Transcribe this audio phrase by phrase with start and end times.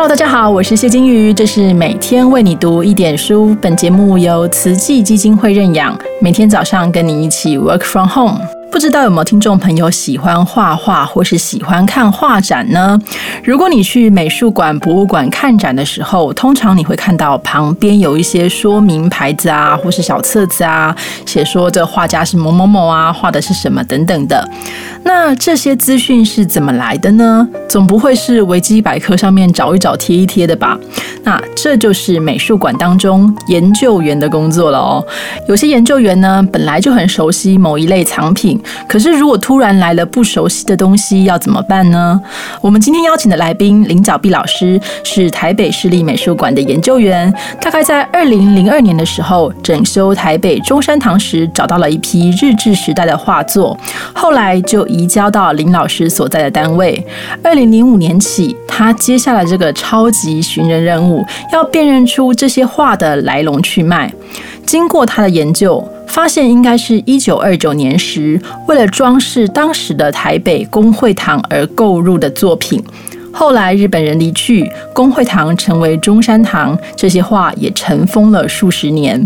[0.00, 3.54] Hello，大家好，我是谢金鱼，这是每天为你读一点书。
[3.60, 8.59] 本节目由慈济基金会认养，每天早上跟你一起 work from home。
[8.70, 12.96] 不知道有没有听众朋友喜欢画画或是喜欢看画展呢？
[13.42, 20.94] 如果你去美术馆、博物馆看展的时候，通常你会看到旁边有一些说明牌子啊，或是小册子啊，
[21.26, 24.48] 写说这画家是某某某啊，画的是什么等等的。
[25.02, 27.46] 那这些资讯是怎么来的呢？
[27.68, 30.78] 总不会是维基百科上面找一找贴一贴的吧？
[31.24, 35.04] 那这就是美术馆当中研究员的工作了哦。
[35.48, 38.59] 有些研究员呢，本来就很熟悉某一类藏品。
[38.88, 42.20] 可是，如果突然来了不熟悉的东西，要怎么办呢？
[42.60, 53.78] 我们今天邀请的来宾林角碧老师是台北市立美术馆的研究员，大概在二零零二年的时候整修台北中山堂时，找到了一批日治时代的画作，
[54.14, 57.06] 后来就移交到林老师所在的单位。
[57.42, 64.12] 二零零五年起，他接下了这个超级寻人任务，要辨认出这些画的来龙去脉。
[64.66, 65.86] 经过他的研究。
[66.10, 72.82] 发现应该是一九二九年时，为了装饰当时的台北工会堂而购入的作品。
[73.32, 79.24] 后来日本人离去，工会堂成为中山堂，这些画也尘封了数十年。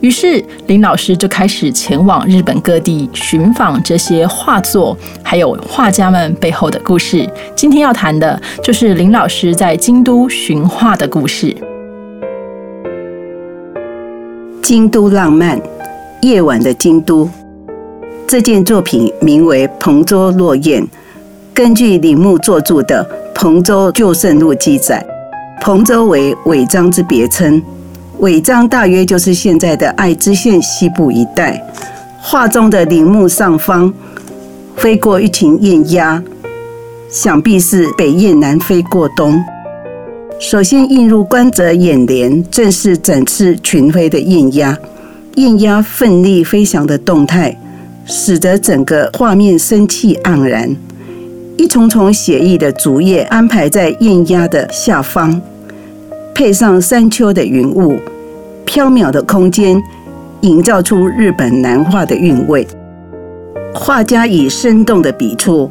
[0.00, 7.28] 于是林老师就开始前往日本各地寻访这些画作，还有画家们背后的故事。
[7.54, 11.54] 今天要谈的就是林老师在京都寻画的故事。
[14.62, 15.60] 京都浪漫。
[16.22, 17.28] 夜晚的京都，
[18.28, 20.80] 这件作品名为《彭州落雁》。
[21.52, 25.04] 根据李牧作著的《彭州旧圣录》记载，
[25.60, 27.60] 彭州为尾张之别称，
[28.20, 31.60] 尾张大约就是现在的爱知县西部一带。
[32.20, 33.92] 画中的铃木上方
[34.76, 36.22] 飞过一群雁鸭，
[37.10, 39.42] 想必是北雁南飞过冬。
[40.38, 44.78] 首先映入观者眼帘，正是展翅群飞的雁鸭。
[45.36, 47.56] 雁鸭奋力飞翔的动态，
[48.04, 50.76] 使得整个画面生气盎然。
[51.56, 55.40] 一重重写意的竹叶安排在雁鸭的下方，
[56.34, 57.98] 配上山丘的云雾，
[58.66, 59.82] 飘渺的空间，
[60.42, 62.66] 营造出日本南画的韵味。
[63.72, 65.70] 画家以生动的笔触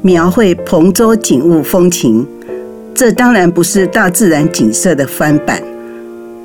[0.00, 2.26] 描绘彭州景物风情，
[2.94, 5.62] 这当然不是大自然景色的翻版。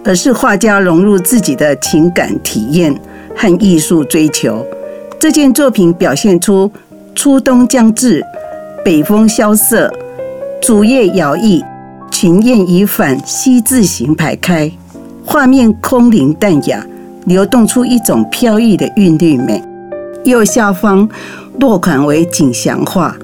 [0.03, 2.93] 而是画家融入自己的情感体验
[3.35, 4.65] 和艺术追求。
[5.19, 6.71] 这件作品表现出
[7.13, 8.23] 初冬将至，
[8.83, 9.93] 北风萧瑟，
[10.61, 11.63] 竹叶摇曳，
[12.09, 14.71] 群雁以反西字形排开，
[15.23, 16.83] 画面空灵淡雅，
[17.25, 19.63] 流动出一种飘逸的韵律美。
[20.23, 21.07] 右下方
[21.59, 23.15] 落款为景祥画，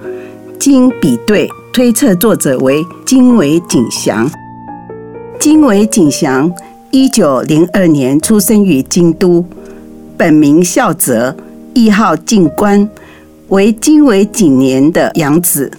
[0.60, 4.30] 经比对推测，作者为金尾景祥。
[5.40, 6.52] 金尾景祥。
[6.92, 9.44] 一九零二年出生于京都，
[10.16, 11.36] 本名孝泽，
[11.74, 12.90] 谥号静观，
[13.50, 15.70] 为金尾景年的养子。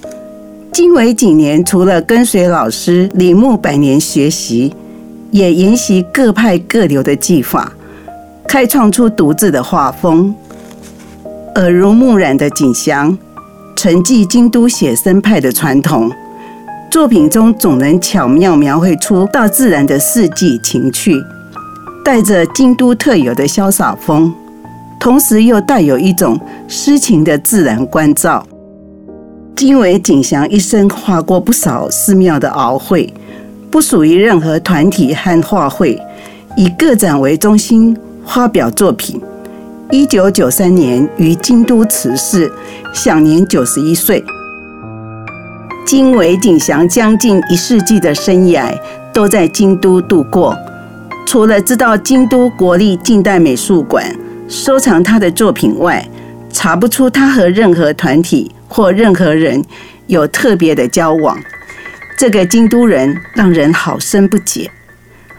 [0.71, 4.75] 金尾景年除了跟随老师李牧百年学习，
[5.31, 7.73] 也研习各派各流的技法，
[8.47, 10.35] 开创出独自的画风。
[11.55, 13.17] 耳濡目染的景祥，
[13.75, 16.13] 承继京都写生派的传统。
[16.91, 21.23] 作品中总能巧妙描绘出大自然的四季情趣，
[22.03, 24.33] 带着京都特有的潇洒风，
[24.99, 28.45] 同时又带有一种诗情的自然关照。
[29.55, 33.13] 金尾景祥一生画过不少寺庙的鳌绘，
[33.71, 36.01] 不属于任何团体和画会，
[36.57, 37.95] 以个展为中心
[38.25, 39.21] 发表作品。
[39.91, 42.51] 一九九三年于京都辞世，
[42.95, 44.25] 享年九十一岁。
[45.89, 48.71] 金尾景祥将近一世纪的生涯
[49.11, 50.55] 都在京都度过。
[51.27, 54.05] 除了知道京都国立近代美术馆
[54.51, 56.07] 收藏他的作品外，
[56.53, 59.65] 查不出他和任何团体或任何人
[60.09, 61.39] 有特别的交往。
[62.19, 64.71] 这个京都人让人好生不解。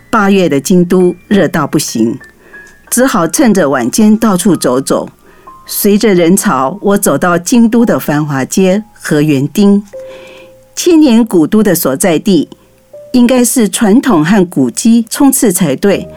[0.10, 2.18] 八月的京都热到不行，
[2.90, 5.08] 只好趁着晚间到处走走。
[5.68, 9.84] 随着人潮，我走到京都的繁华街和园丁。
[10.82, 12.48] 千年古都的所在地，
[13.12, 16.08] 应该是传统和古迹冲刺才对。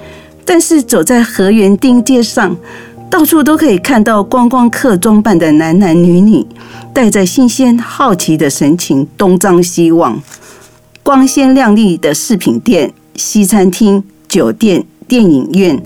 [0.44, 2.56] 但是走在河园町街上，
[3.10, 6.46] 到处都可以看到观光客装扮的男男女女，
[6.94, 10.22] 带着新鲜好奇的神情东张西望。
[11.02, 15.82] 光鲜亮丽的饰品店、西餐厅、酒店、电影院、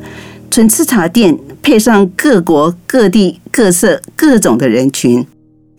[0.50, 5.26] 纯吃茶店，配上各国各地各色各种的人群，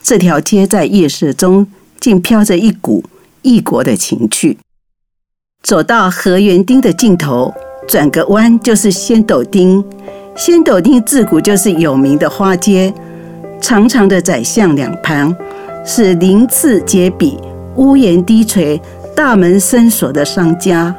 [0.02, 1.68] 这条街在夜色中。
[2.00, 3.04] 竟飘着一股
[3.42, 4.58] 异国的情趣。
[5.64, 7.54] 走到河园町的尽头，
[7.88, 9.84] 转个弯就是仙斗町。
[10.36, 12.94] 仙斗町自古就是有名的花街，
[13.60, 15.36] 长长的窄巷两旁
[15.84, 17.38] 是鳞次栉比、
[17.76, 18.80] 屋檐低垂、
[19.16, 20.96] 大门深锁的商家。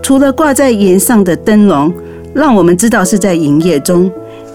[0.00, 1.92] 除了挂在檐上的灯笼，
[2.32, 4.10] 让我们知道是在营业中，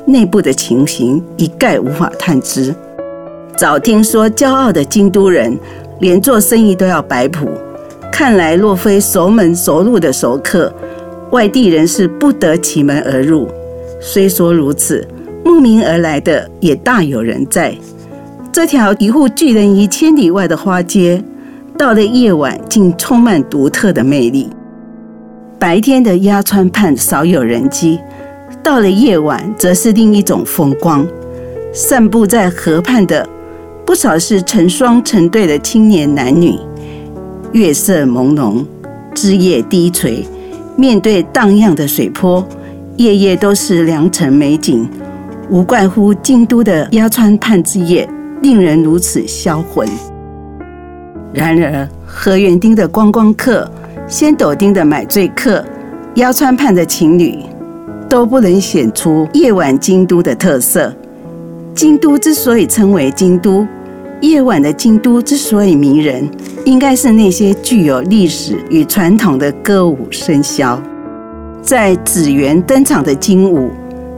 [0.06, 2.74] 内部的情形一概无法探知。
[3.56, 5.58] 早听说骄傲的京都人
[6.00, 7.48] 连做生意都要摆谱。
[8.12, 10.74] 看来，若非熟门熟路的熟客，
[11.32, 13.48] 外地人是不得其门而入。
[14.00, 15.08] 虽说如此，
[15.46, 17.76] 慕名而来的也大有人在。
[18.52, 21.24] 这条一户巨人于千里外的花街，
[21.78, 24.50] 到了夜晚竟充满独特的魅力。
[25.60, 28.00] 白天的鸭川畔少有人迹，
[28.62, 31.08] 到了夜晚则是另一种风光。
[31.72, 33.28] 散步在河畔的
[33.94, 36.58] 不少是成双成对的青年男女。
[37.52, 38.66] 月色朦胧，
[39.14, 40.26] 枝叶低垂，
[40.76, 42.44] 面对荡漾的水波，
[42.98, 44.90] 夜夜都是良辰美景，
[45.48, 48.10] 无怪乎京都的鸭川畔之夜
[48.42, 49.88] 令人如此销魂。
[51.32, 53.70] 然而，河园町的观光客、
[54.08, 55.64] 仙斗町的买醉客、
[56.16, 57.38] 鸭川畔的情侣，
[58.10, 60.92] 都不能显出夜晚京都的特色。
[61.76, 63.64] 京都之所以称为京都。
[64.24, 66.26] 夜晚的京都之所以迷人，
[66.64, 70.80] 应该是那些具有历史与传统的歌舞笙箫。
[71.62, 73.70] 在紫园登场的金舞，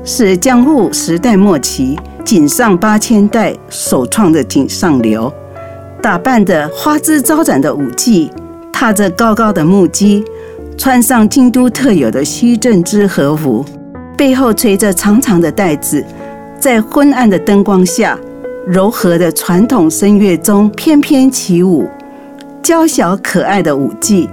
[0.03, 5.33] 是江户时代末期井上八千代首创的井上流。
[6.03, 8.29] 打扮的花枝招展的舞伎，
[8.71, 10.23] 踏着高高的木屐，
[10.77, 13.65] 穿上京都特有的西正之和服，
[14.15, 16.05] 背后垂着长长的带子，
[16.59, 18.15] 在昏暗的灯光下。
[18.67, 21.87] 柔和的传统声乐中翩翩起舞，
[22.63, 24.27] 娇小可爱的舞技，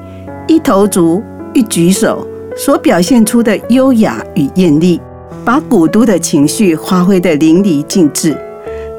[0.48, 2.26] 一头足一举手
[2.56, 4.98] 所表现出的优雅与艳丽，
[5.44, 8.34] 把古都的情绪发挥得淋漓尽致。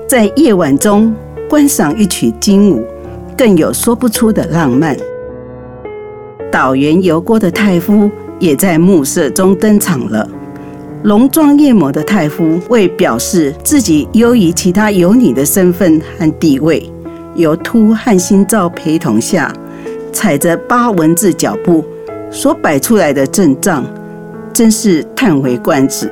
[0.07, 1.12] 在夜晚中
[1.50, 2.86] 观赏一曲精舞，
[3.36, 4.95] 更有说不出的浪漫。
[6.51, 8.07] 岛原油锅的太夫
[8.38, 10.29] 也在暮色中登场了。
[11.03, 16.89] 浓妆艳抹的太夫，为表示自己优于其他游女的身份和地位，
[17.35, 19.53] 由秃汉心照陪同下，
[20.13, 21.83] 踩着八文字脚步
[22.31, 23.83] 所摆出来的阵仗，
[24.53, 26.09] 真是叹为观止。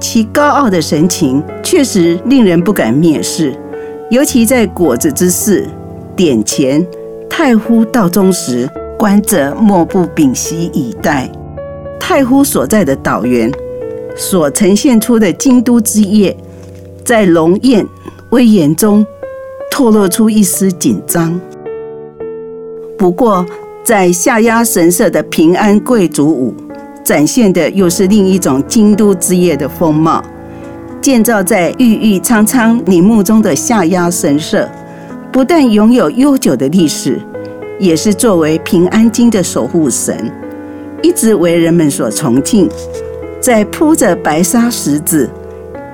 [0.00, 3.54] 其高傲的神情，确实令人不敢蔑视。
[4.10, 5.64] 尤其在果子之事
[6.16, 6.84] 点前，
[7.30, 8.68] 太夫道中时，
[8.98, 11.30] 观者莫不屏息以待。
[12.00, 13.48] 太夫所在的岛原。
[14.16, 16.36] 所呈现出的京都之夜，
[17.04, 17.86] 在龙艳
[18.30, 19.06] 威严中
[19.70, 21.38] 透露出一丝紧张。
[22.98, 23.44] 不过，
[23.84, 26.54] 在下压神社的平安贵族舞，
[27.04, 30.24] 展现的又是另一种京都之夜的风貌。
[31.02, 34.68] 建造在郁郁苍苍陵墓中的下压神社，
[35.30, 37.20] 不但拥有悠久的历史，
[37.78, 40.32] 也是作为平安京的守护神，
[41.02, 42.68] 一直为人们所崇敬。
[43.40, 45.28] 在铺着白纱石子、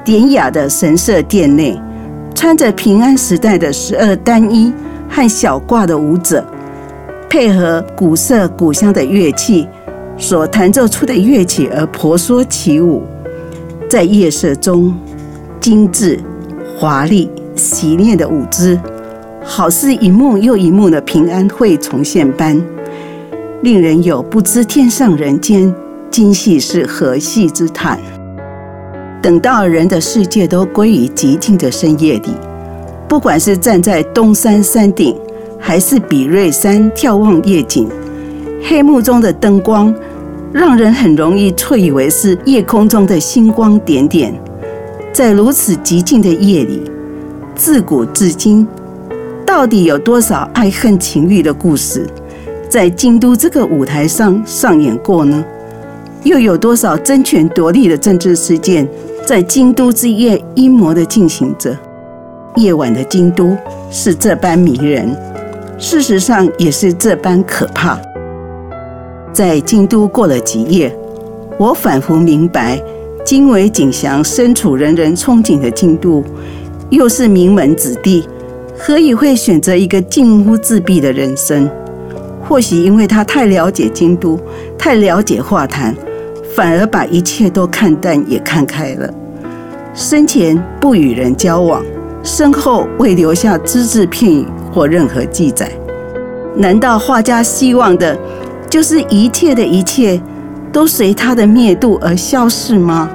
[0.04, 1.78] 典雅的神社殿内，
[2.34, 4.72] 穿着平安时代的十二单衣
[5.08, 6.44] 和小褂的舞者，
[7.28, 9.68] 配合古色古香的乐器
[10.16, 13.02] 所弹奏出的乐曲而婆娑起舞，
[13.88, 14.94] 在夜色中，
[15.60, 16.18] 精致、
[16.78, 18.78] 华丽、洗练的舞姿，
[19.44, 22.58] 好似一幕又一幕的平安会重现般，
[23.62, 25.74] 令人有不知天上人间。
[26.12, 27.98] 今夕是何夕之叹？
[29.22, 32.34] 等到人的世界都归于寂静的深夜里，
[33.08, 35.18] 不管是站在东山山顶，
[35.58, 37.88] 还是比瑞山眺望夜景，
[38.62, 39.94] 黑幕中的灯光，
[40.52, 44.38] 让人很容易错以为是夜空中的星光点点。
[45.14, 46.82] 在如此寂静的夜里，
[47.54, 48.68] 自古至今，
[49.46, 52.06] 到底有多少爱恨情欲的故事，
[52.68, 55.42] 在京都这个舞台上上演过呢？
[56.24, 58.88] 又有多少争权夺利的政治事件
[59.26, 61.76] 在京都之夜阴谋的进行着？
[62.56, 63.56] 夜晚的京都
[63.90, 65.16] 是这般迷人，
[65.78, 67.98] 事实上也是这般可怕。
[69.32, 70.94] 在京都过了几夜，
[71.58, 72.80] 我仿佛明白，
[73.24, 76.22] 今为景祥身处人人憧憬的京都，
[76.90, 78.28] 又是名门子弟，
[78.78, 81.68] 何以会选择一个近乎自闭的人生？
[82.44, 84.38] 或许因为他太了解京都，
[84.78, 85.94] 太了解画坛。
[86.54, 89.12] 反而把一切都看淡，也看开了。
[89.94, 91.82] 生前不与人交往，
[92.22, 95.70] 身后未留下只字片语或任何记载。
[96.54, 98.18] 难道画家希望的
[98.68, 100.20] 就是一切的一切
[100.70, 103.08] 都随他的灭度而消逝吗？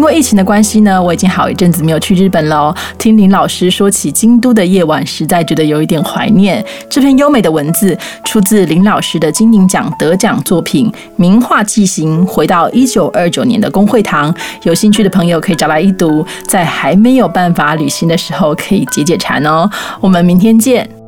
[0.00, 2.74] 因为疫情的关系呢，我已经好一阵子没有去日本了。
[2.96, 6.64] 听林老师说起京都的夜晚，实在觉得有一点怀念。
[6.88, 14.34] 这篇优美的文字出自林老师的金鼎奖得奖作品《名画记行》，回到一九二九年的公会堂。
[14.62, 19.68] 有兴趣的朋友可以找来一读，在还没有办法旅行的时候，可以解解馋哦。
[20.00, 20.99] 我们明天见。